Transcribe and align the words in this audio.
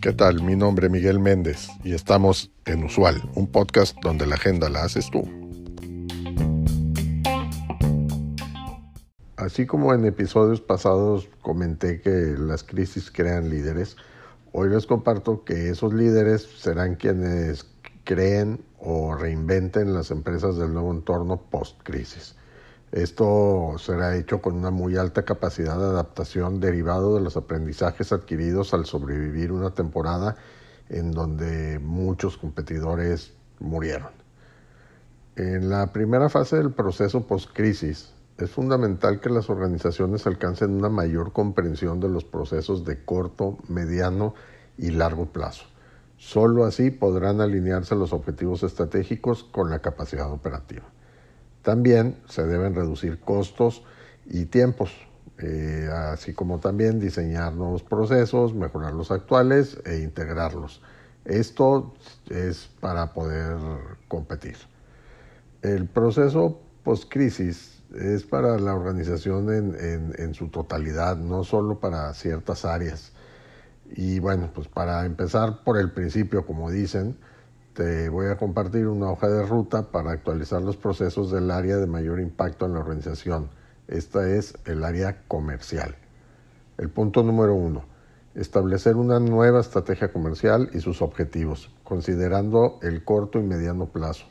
¿Qué 0.00 0.12
tal? 0.12 0.40
Mi 0.42 0.54
nombre 0.54 0.86
es 0.86 0.92
Miguel 0.92 1.18
Méndez 1.18 1.68
y 1.82 1.92
estamos 1.92 2.52
en 2.64 2.84
Usual, 2.84 3.28
un 3.34 3.48
podcast 3.48 3.96
donde 4.02 4.24
la 4.24 4.36
agenda 4.36 4.68
la 4.68 4.84
haces 4.84 5.10
tú. 5.10 5.22
Así 9.36 9.66
como 9.66 9.92
en 9.92 10.04
episodios 10.04 10.60
pasados 10.60 11.28
comenté 11.42 12.00
que 12.00 12.36
las 12.38 12.62
crisis 12.62 13.10
crean 13.10 13.50
líderes, 13.50 13.96
hoy 14.52 14.70
les 14.70 14.86
comparto 14.86 15.44
que 15.44 15.70
esos 15.70 15.92
líderes 15.92 16.42
serán 16.42 16.94
quienes 16.94 17.66
creen 18.04 18.64
o 18.78 19.14
reinventen 19.14 19.92
las 19.92 20.12
empresas 20.12 20.56
del 20.56 20.72
nuevo 20.72 20.92
entorno 20.92 21.40
post-crisis. 21.50 22.36
Esto 22.92 23.74
será 23.78 24.16
hecho 24.16 24.40
con 24.40 24.54
una 24.54 24.70
muy 24.70 24.96
alta 24.96 25.24
capacidad 25.24 25.76
de 25.76 25.84
adaptación 25.86 26.60
derivado 26.60 27.14
de 27.16 27.20
los 27.20 27.36
aprendizajes 27.36 28.12
adquiridos 28.12 28.74
al 28.74 28.86
sobrevivir 28.86 29.50
una 29.52 29.70
temporada 29.70 30.36
en 30.88 31.10
donde 31.10 31.80
muchos 31.80 32.36
competidores 32.36 33.34
murieron. 33.58 34.10
En 35.34 35.68
la 35.68 35.92
primera 35.92 36.28
fase 36.28 36.56
del 36.56 36.72
proceso 36.72 37.26
post-crisis, 37.26 38.14
es 38.38 38.50
fundamental 38.50 39.20
que 39.20 39.30
las 39.30 39.50
organizaciones 39.50 40.26
alcancen 40.26 40.70
una 40.70 40.88
mayor 40.88 41.32
comprensión 41.32 42.00
de 42.00 42.08
los 42.08 42.24
procesos 42.24 42.84
de 42.84 43.04
corto, 43.04 43.58
mediano 43.68 44.34
y 44.76 44.90
largo 44.90 45.26
plazo. 45.26 45.64
Solo 46.18 46.64
así 46.64 46.90
podrán 46.90 47.40
alinearse 47.40 47.94
los 47.94 48.12
objetivos 48.12 48.62
estratégicos 48.62 49.42
con 49.42 49.70
la 49.70 49.80
capacidad 49.80 50.30
operativa. 50.30 50.84
También 51.66 52.16
se 52.28 52.46
deben 52.46 52.76
reducir 52.76 53.18
costos 53.18 53.82
y 54.24 54.44
tiempos, 54.44 54.92
eh, 55.38 55.90
así 55.92 56.32
como 56.32 56.60
también 56.60 57.00
diseñar 57.00 57.54
nuevos 57.54 57.82
procesos, 57.82 58.54
mejorar 58.54 58.92
los 58.92 59.10
actuales 59.10 59.76
e 59.84 59.98
integrarlos. 59.98 60.80
Esto 61.24 61.92
es 62.30 62.70
para 62.78 63.12
poder 63.12 63.56
competir. 64.06 64.54
El 65.60 65.88
proceso 65.88 66.60
post-crisis 66.84 67.82
es 67.96 68.22
para 68.22 68.60
la 68.60 68.72
organización 68.72 69.52
en, 69.52 70.34
su 70.34 70.46
totalidad, 70.50 71.16
no 71.16 71.42
solo 71.42 71.80
para 71.80 72.14
ciertas 72.14 72.64
áreas. 72.64 73.10
Y 73.90 74.20
bueno, 74.20 74.52
pues 74.54 74.68
para 74.68 75.04
empezar 75.04 75.64
por 75.64 75.78
el 75.78 75.90
principio, 75.90 76.46
como 76.46 76.70
dicen, 76.70 77.18
te 77.76 78.08
voy 78.08 78.28
a 78.28 78.38
compartir 78.38 78.86
una 78.86 79.10
hoja 79.10 79.28
de 79.28 79.44
ruta 79.44 79.90
para 79.90 80.10
actualizar 80.10 80.62
los 80.62 80.78
procesos 80.78 81.30
del 81.30 81.50
área 81.50 81.76
de 81.76 81.86
mayor 81.86 82.20
impacto 82.20 82.64
en 82.64 82.72
la 82.72 82.80
organización. 82.80 83.50
Esta 83.86 84.30
es 84.30 84.56
el 84.64 84.82
área 84.82 85.24
comercial. 85.28 85.94
El 86.78 86.88
punto 86.88 87.22
número 87.22 87.54
uno, 87.54 87.84
establecer 88.34 88.96
una 88.96 89.20
nueva 89.20 89.60
estrategia 89.60 90.10
comercial 90.10 90.70
y 90.72 90.80
sus 90.80 91.02
objetivos, 91.02 91.70
considerando 91.84 92.78
el 92.80 93.04
corto 93.04 93.38
y 93.38 93.42
mediano 93.42 93.86
plazo. 93.86 94.24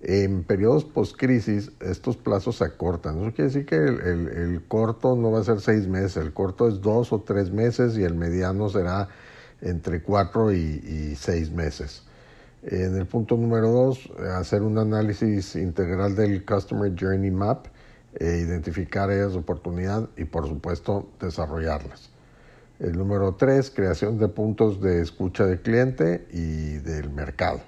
En 0.00 0.44
periodos 0.44 0.84
post-crisis, 0.84 1.72
estos 1.80 2.16
plazos 2.16 2.58
se 2.58 2.64
acortan. 2.64 3.18
Eso 3.18 3.32
quiere 3.32 3.50
decir 3.50 3.66
que 3.66 3.76
el, 3.76 4.62
corto 4.68 5.16
no 5.16 5.32
va 5.32 5.40
a 5.40 5.44
ser 5.44 5.60
seis 5.60 5.88
meses, 5.88 6.18
el 6.18 6.32
corto 6.32 6.68
es 6.68 6.80
dos 6.80 7.12
o 7.12 7.22
tres 7.22 7.50
meses 7.50 7.98
y 7.98 8.04
el 8.04 8.14
mediano 8.14 8.68
será 8.68 9.08
entre 9.62 10.00
cuatro 10.02 10.52
y, 10.52 11.16
seis 11.16 11.50
meses. 11.50 12.04
En 12.66 12.96
el 12.96 13.06
punto 13.06 13.36
número 13.36 13.70
dos, 13.70 14.10
hacer 14.36 14.62
un 14.62 14.78
análisis 14.78 15.54
integral 15.54 16.16
del 16.16 16.44
Customer 16.44 16.92
Journey 16.98 17.30
Map, 17.30 17.66
e 18.18 18.38
identificar 18.38 19.10
áreas 19.10 19.32
de 19.32 19.38
oportunidad 19.38 20.08
y, 20.16 20.24
por 20.24 20.46
supuesto, 20.46 21.08
desarrollarlas. 21.20 22.10
El 22.78 22.96
número 22.96 23.34
tres, 23.34 23.70
creación 23.70 24.18
de 24.18 24.28
puntos 24.28 24.80
de 24.80 25.02
escucha 25.02 25.46
del 25.46 25.60
cliente 25.60 26.26
y 26.30 26.74
del 26.78 27.10
mercado. 27.10 27.60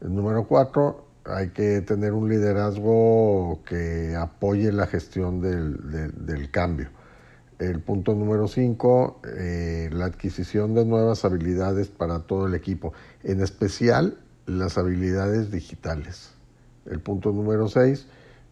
El 0.00 0.14
número 0.14 0.46
cuatro, 0.46 1.06
hay 1.24 1.50
que 1.50 1.80
tener 1.80 2.12
un 2.12 2.28
liderazgo 2.28 3.60
que 3.64 4.14
apoye 4.16 4.70
la 4.72 4.86
gestión 4.86 5.40
del, 5.40 6.50
cambio. 6.50 6.88
El 7.58 7.80
punto 7.80 8.14
número 8.14 8.48
cinco, 8.48 9.20
eh, 9.38 9.88
la 9.92 10.06
adquisición 10.06 10.74
de 10.74 10.84
nuevas 10.84 11.24
habilidades 11.24 11.88
para 11.88 12.20
todo 12.20 12.46
el 12.46 12.54
equipo, 12.54 12.92
en 13.22 13.40
especial 13.40 14.18
las 14.46 14.78
habilidades 14.78 15.50
digitales. 15.50 16.32
El 16.86 17.00
punto 17.00 17.32
número 17.32 17.68
seis, 17.68 18.06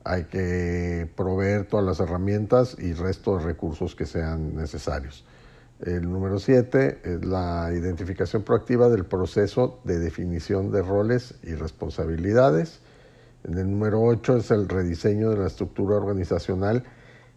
hay 0.05 0.25
que 0.25 1.11
proveer 1.17 1.67
todas 1.67 1.85
las 1.85 2.01
herramientas 2.01 2.77
y 2.79 2.93
resto 2.93 3.37
de 3.37 3.45
recursos 3.45 3.95
que 3.95 4.07
sean 4.07 4.57
necesarios. 4.57 5.25
El 5.81 6.11
número 6.11 6.39
siete 6.39 7.01
es 7.05 7.25
la 7.25 7.71
identificación 7.73 8.43
proactiva 8.43 8.89
del 8.89 9.05
proceso 9.05 9.81
de 9.85 9.99
definición 9.99 10.71
de 10.71 10.83
roles 10.83 11.35
y 11.43 11.55
responsabilidades. 11.55 12.81
En 13.45 13.59
el 13.59 13.71
número 13.71 14.01
ocho 14.01 14.37
es 14.37 14.51
el 14.53 14.69
rediseño 14.69 15.31
de 15.31 15.39
la 15.39 15.49
estructura 15.49 15.97
organizacional 15.97 16.85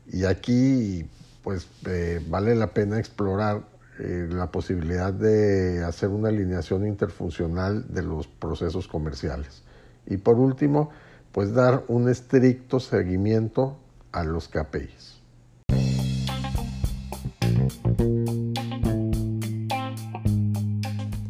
y 0.07 0.25
aquí 0.25 1.09
pues 1.43 1.67
eh, 1.87 2.23
vale 2.27 2.55
la 2.55 2.73
pena 2.73 2.99
explorar 2.99 3.63
eh, 3.99 4.27
la 4.29 4.51
posibilidad 4.51 5.13
de 5.13 5.83
hacer 5.83 6.09
una 6.09 6.29
alineación 6.29 6.85
interfuncional 6.85 7.85
de 7.93 8.03
los 8.03 8.27
procesos 8.27 8.87
comerciales. 8.87 9.63
Y 10.05 10.17
por 10.17 10.35
último, 10.35 10.89
pues 11.31 11.53
dar 11.53 11.83
un 11.87 12.09
estricto 12.09 12.79
seguimiento 12.79 13.77
a 14.11 14.23
los 14.23 14.47
KPIs. 14.47 15.15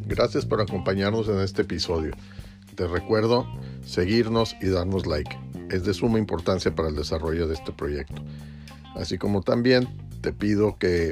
Gracias 0.08 0.46
por 0.46 0.62
acompañarnos 0.62 1.28
en 1.28 1.40
este 1.40 1.64
episodio. 1.64 2.14
Te 2.76 2.88
recuerdo 2.88 3.46
seguirnos 3.86 4.56
y 4.62 4.70
darnos 4.70 5.06
like. 5.06 5.38
Es 5.70 5.84
de 5.84 5.94
suma 5.94 6.20
importancia 6.20 6.74
para 6.74 6.90
el 6.90 6.96
desarrollo 6.96 7.48
de 7.48 7.54
este 7.54 7.72
proyecto. 7.72 8.22
Así 8.96 9.18
como 9.18 9.42
también 9.42 9.88
te 10.22 10.32
pido 10.32 10.78
que 10.78 11.12